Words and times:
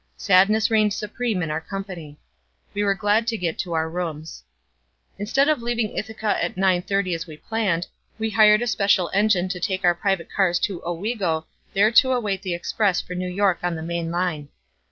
Sadness 0.17 0.71
reigned 0.71 0.93
supreme 0.93 1.43
in 1.43 1.51
our 1.51 1.61
company. 1.61 2.17
We 2.73 2.83
were 2.83 2.95
glad 2.95 3.27
to 3.27 3.37
get 3.37 3.59
to 3.59 3.73
our 3.73 3.87
rooms. 3.87 4.43
Instead 5.19 5.47
of 5.47 5.61
leaving 5.61 5.95
Ithaca 5.95 6.43
at 6.43 6.55
9:30 6.55 7.13
as 7.13 7.27
we 7.27 7.35
had 7.35 7.43
planned, 7.45 7.85
we 8.17 8.31
hired 8.31 8.63
a 8.63 8.67
special 8.67 9.11
engine 9.13 9.47
to 9.49 9.59
take 9.59 9.85
our 9.85 9.93
private 9.93 10.27
cars 10.31 10.57
to 10.61 10.81
Owego 10.83 11.45
there 11.75 11.91
to 11.91 12.13
await 12.13 12.41
the 12.41 12.55
express 12.55 12.99
for 12.99 13.13
New 13.13 13.29
York 13.29 13.59
on 13.61 13.75
the 13.75 13.83
main 13.83 14.09
line. 14.09 14.49